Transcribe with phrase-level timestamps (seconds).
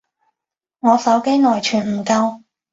[0.79, 2.41] 我手機內存唔夠